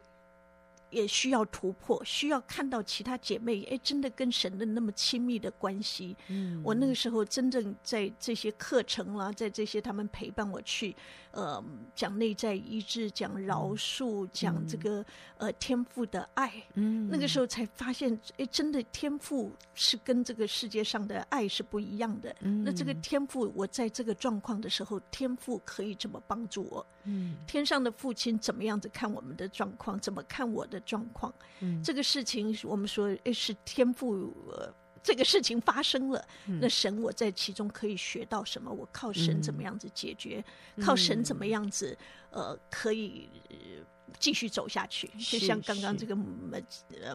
[0.92, 6.16] 也需要突破，需要看到其他姐妹，哎，真的跟神的那么亲密的关系。
[6.28, 10.94] 嗯，我那个时候真正在这些课程啦，在这些他们陪伴我去，
[11.32, 11.62] 呃，
[11.96, 15.04] 讲内在医治，讲饶恕，嗯、讲这个
[15.38, 16.52] 呃天赋的爱。
[16.74, 22.36] 嗯，那个时候才发现，哎，真的天赋是跟这个世界上的爱是不一样的。
[22.40, 26.86] 嗯，那这个天赋，我在这个状况的时候，天赋可以怎么帮助我。
[27.04, 29.98] 嗯，天上的父亲怎么样子看我们的状况？
[29.98, 31.32] 怎么看我的状况？
[31.60, 38.70] 嗯，这个事情我们说，诶，是天赋，呃，这个事情发生了，嗯，那神我在其中可以学到什么？
[38.70, 40.44] 我靠神怎么样子解决？
[40.76, 41.96] 嗯，靠神怎么样子，
[42.30, 43.28] 呃，可以
[44.18, 45.08] 继续走下去？
[45.18, 46.16] 就像刚刚这个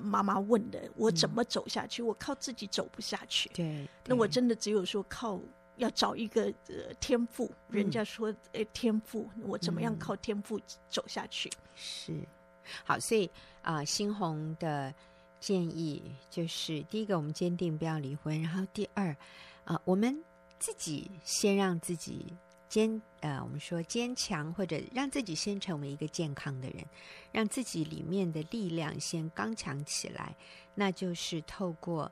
[0.01, 2.01] 妈妈问的，我怎么走下去？
[2.01, 3.49] 我靠自己走不下去。
[3.53, 5.39] 对，那我真的只有说靠。
[5.77, 11.49] 要找一个呃天赋，人家说呃天赋，我怎么样靠天赋走下去？
[11.49, 12.27] 嗯、是，
[12.83, 13.29] 好，所以
[13.61, 14.93] 啊、新红的
[15.39, 19.15] 建议就是：第一个，我们坚定不要离婚；然后第二，
[19.65, 20.23] 啊、我们
[20.59, 22.33] 自己先让自己
[22.69, 26.83] 坚呃，我们说坚强，或者让自己先成为一个健康的人，
[27.31, 30.35] 让自己里面的力量先刚强起来，
[30.75, 32.11] 那就是透过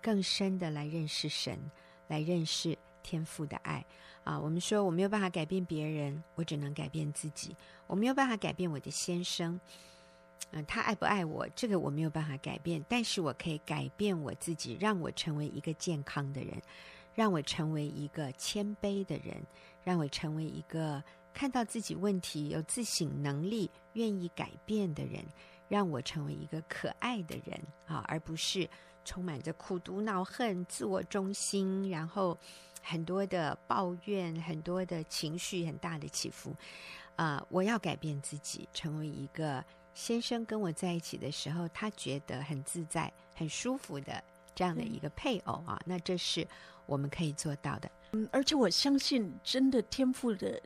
[0.00, 1.58] 更深的来认识神，
[2.08, 2.76] 来认识。
[3.02, 3.84] 天赋的爱
[4.24, 7.56] 啊，我们说我没有办法改变别人，我只能改变自己。
[7.86, 9.60] 我没有办法改变我的先生，
[10.52, 12.82] 嗯，他爱不爱我，这个我没有办法改变。
[12.88, 16.62] 但是我可以改变我自己，让我成为一个健康的人，
[17.14, 19.36] 让我成为一个谦卑的人，
[19.82, 21.02] 让我成为一个
[21.34, 25.24] 看到自己问题有自省能力、愿意改变的人，
[25.68, 28.68] 让我成为一个可爱的人啊，而不是
[29.04, 32.38] 充满着苦毒、恼恨、自我中心，然后。
[32.82, 36.50] 很多的抱怨，很多的情绪，很大的起伏，
[37.16, 37.46] 啊、呃！
[37.48, 39.64] 我要改变自己，成为一个
[39.94, 44.22] 先生跟我在一起的时候，他觉得很自在、很舒服的
[44.54, 45.80] 这样的一个配偶啊。
[45.86, 46.46] 那这是
[46.84, 47.90] 我们可以做到的。
[48.12, 50.60] 嗯，而且我相信，真的天赋的。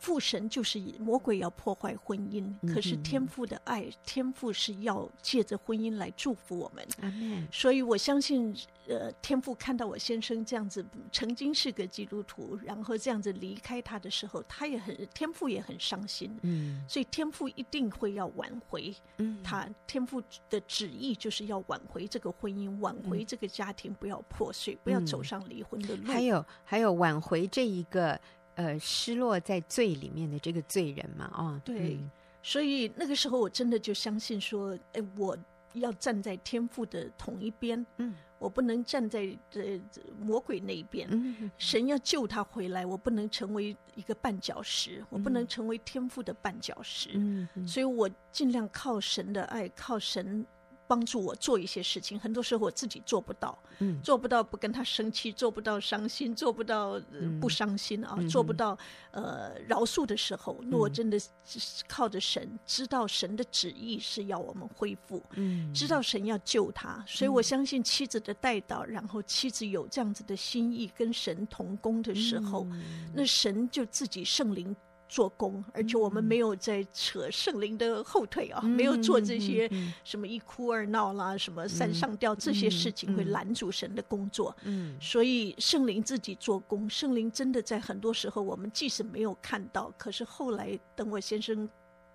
[0.00, 7.48] 父神就是魔鬼要破坏婚姻，嗯、可是天父的爱，天父是要借着婚姻来祝福我们。
[7.52, 8.56] 所以我相信，
[8.88, 10.82] 呃，天父看到我先生这样子，
[11.12, 16.34] 曾经是个基督徒，然后这样子离开他的时候，他也很天父也很伤心。
[16.40, 18.94] 嗯，所以天父一定会要挽回。
[19.18, 26.06] 嗯，他天父的旨意就是要挽回这个婚姻，挽回这个家庭，不要破碎，不要走上离婚的路。
[26.06, 28.18] 还有，还有挽回这一个。
[28.60, 32.10] 呃，失落在罪里面的这个罪人嘛，哦，对，嗯、
[32.42, 35.34] 所以那个时候我真的就相信说，哎，我
[35.72, 39.80] 要站在天父的同一边，嗯，我不能站在这
[40.20, 50.44] 魔鬼那一边，嗯，嗯，神要救他回来，我不能成为一个绊脚石，嗯、我不能成为天父的绊脚石，嗯，嗯，所以我尽量靠神的爱，靠神。
[50.90, 58.76] 帮助我做一些事情，很多时候我自己做不到，嗯，做不到不跟他生气，做不到伤心，做不到、呃、不伤心啊，嗯、做不到
[59.12, 74.74] 呃饶恕的时候，那我真的是靠着神，知道神的旨意是要我们恢复，嗯，知道神要救他，所以我相信妻子的带导，然后妻子有这样子的心意跟神同工的时候，嗯、那神就自己圣灵。
[75.10, 79.68] 做工，而且我们没有在扯圣灵的后腿啊，嗯、没有做这些
[80.04, 84.56] 什么一哭二闹啦，嗯、什么三上吊、嗯、这些事情会拦阻神的工作。
[84.62, 91.68] 嗯，所以圣灵自己做工，圣灵真的在很多时候，我们即使没有看到，可是后来等我先生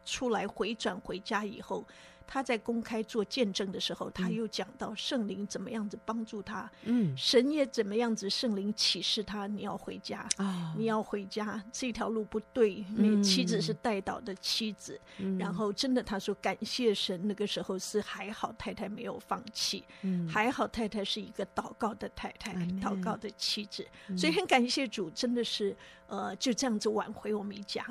[0.05, 1.85] 出来回转回家以后，
[2.27, 25.75] 他在公开做见证的时候，他又讲到圣灵怎么样子帮助他，嗯，神也怎么样子，圣灵启示他，你要回家，哦，你要回家，这条路不对，你妻子是带倒的妻子，嗯，然后真的他说感谢神，那个时候是还好太太没有放弃，嗯，还好太太是一个祷告的太太，嗯，祷告的妻子，嗯，所以很感谢主，真的是
[26.07, 27.85] 呃就这样子挽回我们一家。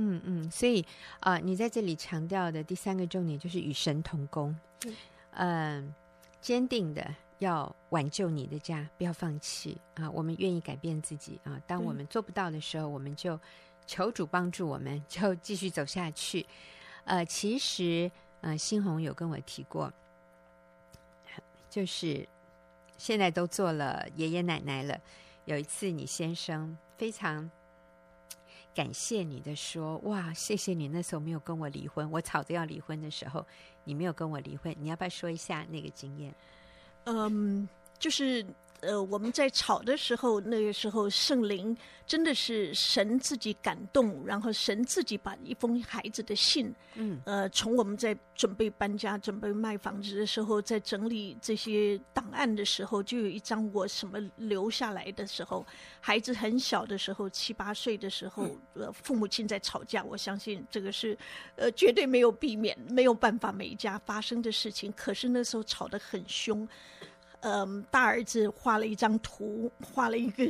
[0.00, 0.80] 嗯嗯，所以
[1.18, 4.56] 啊、呃，你在这里强调的第三个重点就是与神同工，
[5.32, 5.94] 嗯，呃、
[6.40, 7.04] 坚定的
[7.40, 10.08] 要挽救你的家，不要放弃啊！
[10.12, 11.60] 我们愿意改变自己啊！
[11.66, 13.40] 当我们做不到的时候，我们就
[13.88, 16.46] 求主帮助我们，就继续走下去。
[17.02, 18.08] 呃，其实
[18.40, 19.92] 呃，新红有跟我提过，
[21.68, 22.24] 就是
[22.96, 24.96] 现在都做了爷爷奶奶了。
[25.44, 27.50] 有一次，你先生非常。
[28.78, 33.44] 感谢你的说哇，谢谢你那时候没有跟我离婚，我吵着要离婚的时候，
[33.82, 36.32] 你没有跟我离婚，你要不要说一下那个经验？
[37.02, 37.68] 嗯，
[37.98, 38.46] 就是。
[38.80, 41.76] 呃，我们在吵的时候，那个时候圣灵
[42.06, 55.66] 真的是神自己感动，然后神自己把一封孩子的信，嗯，呃，从我们在准备搬家、准备卖房子的时候，在整理这些档案的时候，就有一张我什么留下来的时候，
[56.00, 61.18] 孩子很小的时候，七八岁的时候，呃，父母亲在吵架，我相信这个是
[61.56, 64.92] 呃绝对没有避免、没有办法每一家发生的事情。
[64.96, 66.68] 可是那时候吵得很凶。
[67.40, 70.44] 嗯，大儿子画了一张图，画了一个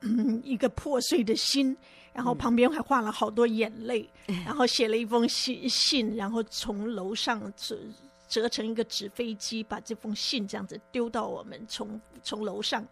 [0.00, 1.76] 嗯一个破碎的心，
[2.12, 7.78] 然后旁边还画了好多眼泪，嗯、然后写了一封信信，然后从楼上折
[8.28, 12.84] 折成一个纸飞机，把这封信这样子丢到我们从从楼上，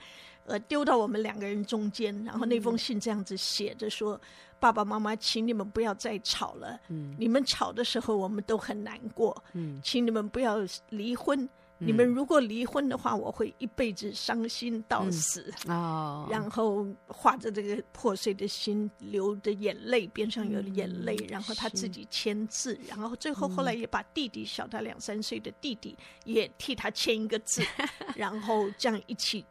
[0.46, 4.20] 呃，丢到我们两个人中间，然后那封信这样子写着说：“嗯、
[4.60, 10.58] 爸爸妈妈，请你们不要再吵了，嗯，你们吵的时候我们都很难过，嗯，请你们不要
[10.90, 11.48] 离婚。”
[11.80, 15.52] 你们如果离婚的话，我会一辈子伤心到死。
[15.66, 29.44] 嗯、哦，然后画着这个破碎的心，流着眼泪，边上有眼泪，嗯、然后他自己签字，然后最后后来也把弟弟小他两三岁的弟弟也替他签一个字，嗯、 然后这样一起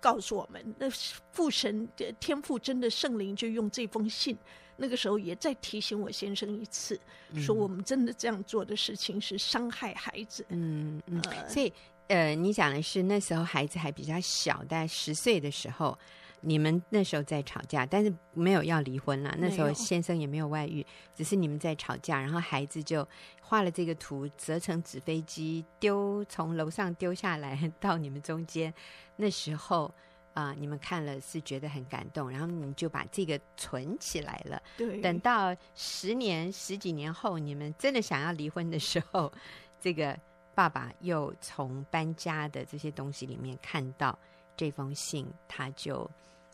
[0.00, 0.88] 告诉我们，那
[1.32, 4.36] 父神的天父真的圣灵就用这封信。
[4.76, 7.00] 那个时候也再提醒我先生一次，
[7.30, 10.44] 嗯、说我们真的这样做的事情是伤害孩子。
[10.50, 11.72] 嗯嗯，呃、所以
[12.08, 15.98] 呃，你讲的是那时候孩子还比较小，大概十岁的时候，
[16.40, 19.34] 你们那时候在吵架，但是没有要离婚了。
[19.38, 23.06] 那时候先生也没有外遇，只是你们在吵架，然后孩子就
[23.40, 28.72] 画了这个图，折成纸飞机，丢从楼上丢下来到你们中间。
[29.16, 29.92] 那时候。
[30.36, 34.62] 啊、呃，你们看了是觉得很感动，然后你们就把这个存起来了。
[34.76, 39.32] 对，等到十年、十几年后，你们真的想要离婚的时候，
[39.80, 40.14] 这个
[40.54, 44.18] 爸爸又从搬家的这些东西里面看到
[44.58, 46.06] 这封信，他就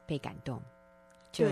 [0.07, 0.63] 被感动，
[1.33, 1.45] 就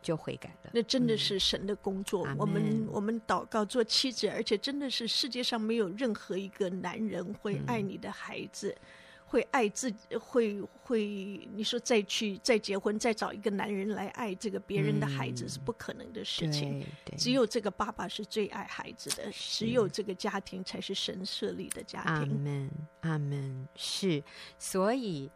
[0.00, 0.70] 就悔改了。
[0.72, 2.24] 那真的是神的工作。
[2.28, 8.70] 嗯、我们我们祷告做妻子，而且真的是世界上没有任何一个男人会爱你的孩子。
[8.70, 8.86] 嗯
[9.32, 16.80] 会爱自己，会会，你说再去再结婚，再找一个男人来爱这个别人的孩子是不可能的事情。
[16.80, 22.12] 嗯、只有这个爸爸是最爱孩子的，只有这个家庭才是神设立的家庭。
[22.12, 22.70] 阿门，
[23.00, 23.66] 阿门。
[23.74, 24.22] 是，
[24.58, 25.30] 所以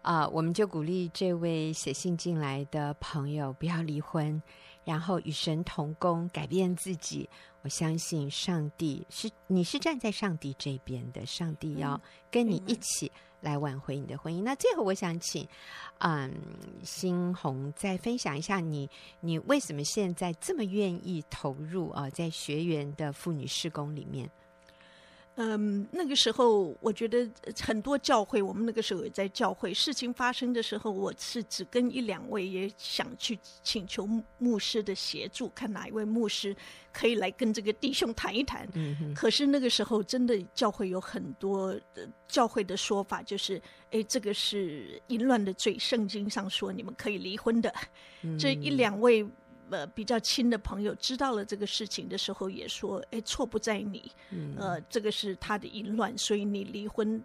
[0.00, 4.42] 啊、呃，我们就鼓励这位写信进来的朋友不要离婚，
[4.82, 7.28] 然后与神同工，改变自己。
[7.60, 12.00] 我相信上帝是，你是站在上帝这边的，上帝要
[12.30, 13.12] 跟你一起。
[13.42, 14.42] 来挽回你的婚姻。
[14.42, 15.46] 那最后，我想请，
[15.98, 16.32] 嗯，
[16.82, 18.88] 新红再分享一下你，
[19.20, 24.30] 你为什么现在这么愿意投入啊，在学员的妇女事工里面？
[25.36, 27.26] 嗯，那个时候我觉得
[27.58, 29.72] 很多教会，我们那个时候也在教会。
[29.72, 34.06] 事情发生的时候，我是只跟一两位，也想去请求
[34.36, 36.54] 牧师的协助，看哪一位牧师
[36.92, 38.68] 可以来跟这个弟兄谈一谈。
[38.74, 39.14] 嗯哼。
[39.14, 43.60] 可是那个时候，真的教会有很多的教会的说法，就是
[43.90, 47.72] 哎，这个是淫乱的罪，圣经上说你们可以离婚的。
[48.20, 48.38] 嗯。
[48.38, 49.26] 这一两位。
[49.72, 57.24] 呃，比较亲的朋友知道了这个事情的时候，也说：“哎，错不在你，嗯、呃，这个是他的淫乱，所以你离婚，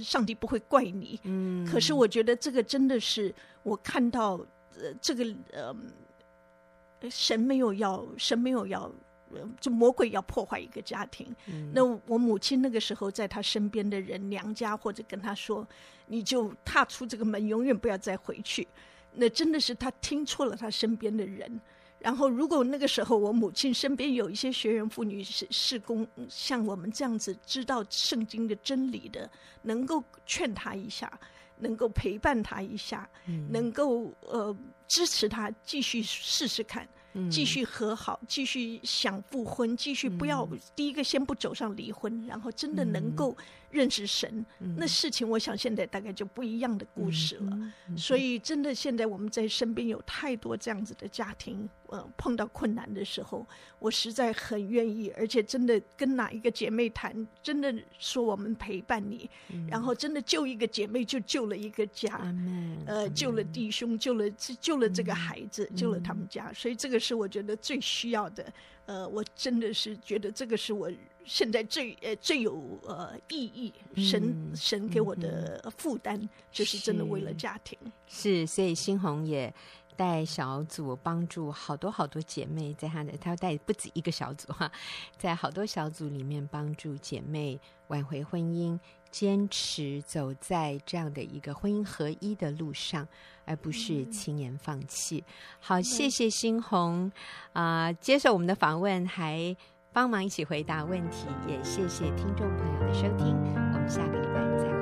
[0.00, 4.36] 上帝不会怪你。”嗯，可是我觉得这个真的是我看到，
[4.80, 5.76] 呃，这个呃，
[7.10, 8.90] 神没有要，神没有要，
[9.60, 11.36] 就魔鬼要破坏一个家庭。
[11.46, 15.68] 嗯，那我母亲那个时候在她身边的人，娘家或者跟她说
[16.08, 18.66] ：“你就踏出这个门，永远不要再回去。”
[19.16, 21.60] 那真的是她听错了，她身边的人。
[22.04, 29.30] 然后，如果那个时候我母亲身边有一些学员妇女是是工，像我们这样子知道圣经的真理的，
[29.62, 31.10] 能够劝她一下，
[31.60, 34.54] 能够陪伴她一下，嗯、能够呃
[34.86, 36.86] 支持她继续试试看。
[37.30, 43.36] 继续和好，继续想复婚，继续不要、嗯、第一个先不走上离婚，然后真的能够
[43.74, 47.72] 认识神，嗯、那事情我想现在大概就不一样的故事了。
[47.96, 53.46] 所以真的现在我们在身边有太多这样子的家庭，呃，碰到困难的时候，
[53.78, 66.98] 我实在很愿意，而且真的跟哪一个姐妹谈，真的说我们陪伴你，嗯、然后真的救一个姐妹就救了一个家，嗯、呃，救了弟兄，救了救了这个孩子，嗯、救了他们家，所以这个。
[67.04, 68.50] 是我觉得最需要的，
[68.86, 70.90] 呃，我真的是觉得这个是我
[71.24, 77.78] 现在最呃最有呃意义，神、嗯、神给我的负担，嗯、就是真的为了家庭。
[78.06, 79.52] 是，所以新红也
[79.96, 84.70] 带小组帮助好多好多姐妹，在她的她带不止一个小组哈，
[85.18, 87.58] 在好多小组里面帮助姐妹
[87.88, 88.78] 挽回婚姻。
[89.14, 93.06] 坚持走在这样的一个婚姻合一的路上，
[93.44, 95.22] 而不是轻言放弃。
[95.24, 97.08] 嗯、好，谢谢新红
[97.52, 99.56] 啊、呃，接受我们的访问，还
[99.94, 103.28] 帮忙一起回答问题，也谢谢听众朋友的收听。
[103.28, 104.73] 我们下个礼拜再。